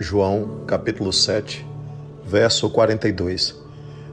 João, 0.00 0.60
capítulo 0.64 1.12
7, 1.12 1.66
verso 2.24 2.70
42. 2.70 3.60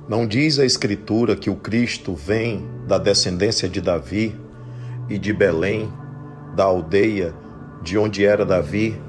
Não 0.09 0.25
diz 0.25 0.57
a 0.57 0.65
Escritura 0.65 1.35
que 1.35 1.47
o 1.47 1.55
Cristo 1.55 2.15
vem 2.15 2.67
da 2.87 2.97
descendência 2.97 3.69
de 3.69 3.79
Davi 3.79 4.35
e 5.07 5.19
de 5.19 5.31
Belém, 5.31 5.93
da 6.55 6.63
aldeia 6.63 7.35
de 7.83 7.99
onde 7.99 8.25
era 8.25 8.43
Davi? 8.43 8.99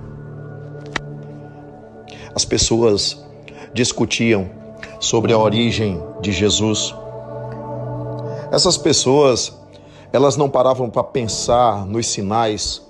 As 2.34 2.44
pessoas 2.44 3.24
discutiam 3.72 4.50
sobre 5.00 5.32
a 5.32 5.38
origem 5.38 6.02
de 6.20 6.30
Jesus. 6.30 6.94
Essas 8.52 8.76
pessoas, 8.76 9.50
elas 10.12 10.36
não 10.36 10.50
paravam 10.50 10.90
para 10.90 11.04
pensar 11.04 11.86
nos 11.86 12.06
sinais 12.06 12.85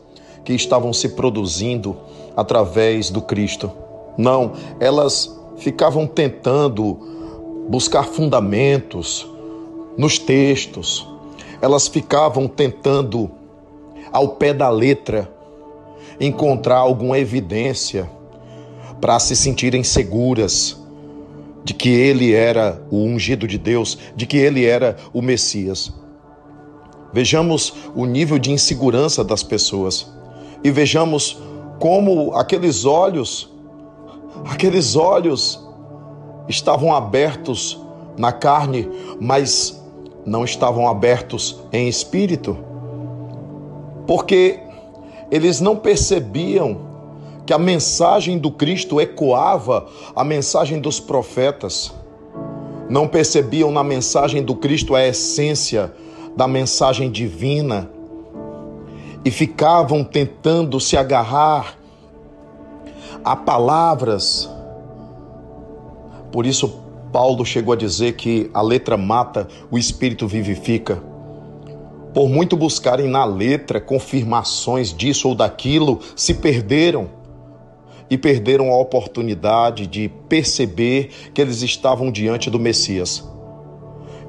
que 0.47 0.55
estavam 0.55 0.93
se 0.93 1.09
produzindo 1.11 1.97
através 2.37 3.11
do 3.11 3.21
Cristo. 3.21 3.73
Não, 4.17 4.53
elas 4.79 5.37
ficavam 5.59 6.07
tentando 6.07 7.67
buscar 7.69 8.05
fundamentos 8.05 9.29
nos 9.99 10.21
textos, 10.21 11.07
elas 11.61 11.89
ficavam 11.89 12.47
tentando, 12.47 13.29
ao 14.13 14.37
pé 14.37 14.55
da 14.55 14.71
letra, 14.71 15.29
encontrar 16.21 16.79
alguma 16.79 17.19
evidência 17.19 18.09
para 19.01 19.19
se 19.19 19.35
sentirem 19.35 19.83
seguras 19.83 20.81
de 21.65 21.75
que 21.75 21.89
ele 21.89 22.33
era 22.33 22.81
o 22.89 22.99
ungido 22.99 23.49
de 23.49 23.59
Deus, 23.59 23.99
de 24.15 24.27
que 24.27 24.37
ele 24.37 24.65
era 24.65 24.97
o 25.13 25.21
Messias. 25.21 25.93
Vejamos 27.13 27.73
o 27.97 28.07
nível 28.07 28.39
de 28.39 28.53
insegurança 28.53 29.25
das 29.25 29.43
pessoas 29.43 30.16
e 30.67 30.71
vejamos 30.73 31.39
como 31.79 32.35
aqueles 32.35 32.85
olhos, 32.85 33.49
aqueles 34.51 34.97
olhos 34.97 35.65
estavam 36.49 36.93
abertos 36.93 37.81
na 38.19 38.33
carne, 38.33 38.91
mas 39.21 39.81
não 40.27 40.45
estavam 40.45 40.89
abertos 40.89 41.61
em 41.73 41.87
espírito, 41.87 42.59
porque 44.09 44.59
eles 45.31 45.61
não 45.61 45.77
percebiam 45.77 46.79
que 47.47 47.53
a 47.53 47.59
mensagem 47.59 48.37
do 48.37 48.51
Cristo 48.51 49.01
ecoava 49.01 49.87
a 50.17 50.25
mensagem 50.25 50.81
dos 50.81 50.99
profetas. 50.99 51.95
Não 52.91 53.07
percebiam 53.07 53.71
na 53.71 53.85
mensagem 53.85 54.43
do 54.43 54.57
Cristo 54.57 54.97
a 54.97 55.07
essência 55.07 55.95
da 56.37 56.49
mensagem 56.49 57.09
divina 57.09 57.89
e 59.27 59.31
ficavam 59.33 60.05
tentando 60.05 60.79
se 60.79 60.97
agarrar 60.97 61.77
a 63.25 63.35
palavras. 63.35 64.49
Por 66.31 66.47
isso, 66.47 66.81
Paulo 67.13 67.45
chegou 67.45 67.75
a 67.75 67.77
dizer 67.77 68.13
que 68.13 68.49
a 68.55 68.63
letra 68.63 68.97
mata, 68.97 69.49
o 69.69 69.77
espírito 69.77 70.29
vivifica. 70.29 71.03
Por 72.15 72.29
muito 72.29 72.57
buscarem 72.57 73.09
na 73.09 73.25
letra 73.25 73.81
confirmações 73.81 74.95
disso 74.95 75.29
ou 75.31 75.35
daquilo, 75.35 75.99
se 76.15 76.35
perderam 76.35 77.11
e 78.09 78.17
perderam 78.17 78.71
a 78.71 78.77
oportunidade 78.77 79.89
de 79.89 80.09
perceber 80.29 81.11
que 81.35 81.43
eles 81.43 81.63
estavam 81.63 82.13
diante 82.13 82.49
do 82.49 82.61
Messias, 82.61 83.29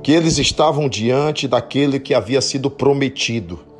que 0.01 0.11
eles 0.11 0.39
estavam 0.39 0.89
diante 0.89 1.47
daquele 1.47 1.99
que 1.99 2.15
havia 2.15 2.41
sido 2.41 2.67
prometido 2.67 3.76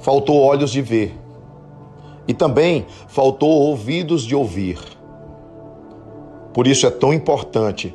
faltou 0.00 0.40
olhos 0.40 0.70
de 0.70 0.82
ver 0.82 1.14
e 2.26 2.34
também 2.34 2.86
faltou 3.08 3.50
ouvidos 3.50 4.24
de 4.24 4.34
ouvir. 4.34 4.78
Por 6.52 6.66
isso 6.66 6.86
é 6.86 6.90
tão 6.90 7.12
importante 7.12 7.94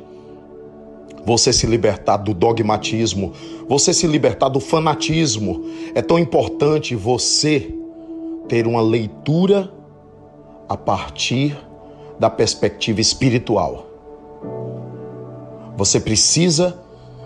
você 1.24 1.52
se 1.52 1.66
libertar 1.66 2.18
do 2.18 2.32
dogmatismo, 2.32 3.32
você 3.68 3.92
se 3.92 4.06
libertar 4.06 4.48
do 4.48 4.60
fanatismo. 4.60 5.64
É 5.94 6.00
tão 6.00 6.18
importante 6.18 6.94
você 6.94 7.74
ter 8.48 8.66
uma 8.66 8.80
leitura 8.80 9.72
a 10.68 10.76
partir 10.76 11.58
da 12.18 12.30
perspectiva 12.30 13.00
espiritual. 13.00 13.86
Você 15.76 15.98
precisa 16.00 16.80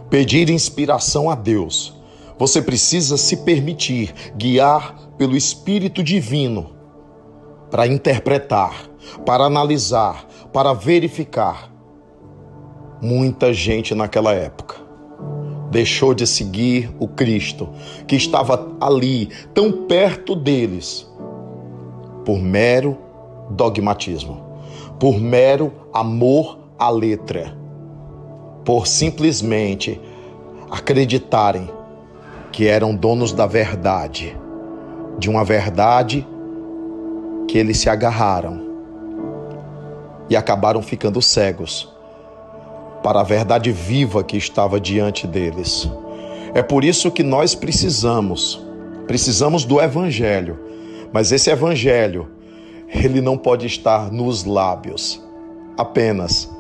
pedir 0.09 0.49
inspiração 0.51 1.31
a 1.31 1.35
Deus 1.35 2.00
você 2.41 2.63
precisa 2.63 3.19
se 3.19 3.37
permitir 3.37 4.15
guiar 4.35 5.11
pelo 5.19 5.37
Espírito 5.37 6.03
Divino 6.03 6.71
para 7.71 7.87
interpretar, 7.87 8.89
para 9.27 9.45
analisar, 9.45 10.27
para 10.51 10.73
verificar. 10.73 11.71
Muita 13.03 13.53
gente 13.53 13.95
naquela 13.95 14.33
época 14.33 14.77
deixou 15.71 16.15
de 16.15 16.27
seguir 16.27 16.91
o 16.99 17.07
Cristo, 17.07 17.69
que 18.07 18.17
estava 18.17 18.75
ali, 18.81 19.29
tão 19.53 19.71
perto 19.87 20.35
deles, 20.35 21.07
por 22.25 22.39
mero 22.39 22.97
dogmatismo, 23.51 24.43
por 24.99 25.21
mero 25.21 25.71
amor 25.93 26.59
à 26.79 26.89
letra, 26.89 27.55
por 28.65 28.87
simplesmente 28.87 30.01
acreditarem 30.71 31.69
que 32.53 32.67
eram 32.67 32.95
donos 32.95 33.33
da 33.33 33.47
verdade, 33.47 34.37
de 35.19 35.29
uma 35.31 35.45
verdade 35.45 36.27
que 37.47 37.59
eles 37.59 37.79
se 37.79 37.89
agarraram 37.89 38.69
e 40.29 40.37
acabaram 40.37 40.83
ficando 40.83 41.21
cegos 41.21 41.93
para 43.03 43.21
a 43.21 43.25
verdade 43.25 43.73
viva 43.73 44.23
que 44.23 44.37
estava 44.37 44.81
diante 44.81 45.27
deles. 45.27 45.91
É 46.55 46.63
por 46.63 46.85
isso 46.85 47.11
que 47.11 47.23
nós 47.23 47.55
precisamos, 47.55 48.65
precisamos 49.07 49.65
do 49.65 49.81
evangelho, 49.81 50.59
mas 51.13 51.33
esse 51.33 51.51
evangelho, 51.51 52.29
ele 52.89 53.21
não 53.21 53.39
pode 53.39 53.67
estar 53.67 54.11
nos 54.11 54.45
lábios 54.45 55.23
apenas, 55.77 56.51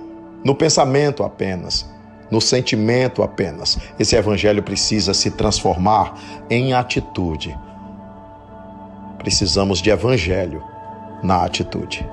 no 0.44 0.54
pensamento 0.54 1.22
apenas, 1.22 1.88
no 2.30 2.40
sentimento 2.40 3.22
apenas. 3.22 3.78
Esse 3.98 4.16
evangelho 4.16 4.62
precisa 4.62 5.12
se 5.14 5.30
transformar 5.32 6.14
em 6.48 6.72
atitude. 6.72 7.58
Precisamos 9.18 9.80
de 9.80 9.90
evangelho 9.90 10.62
na 11.22 11.44
atitude. 11.44 12.08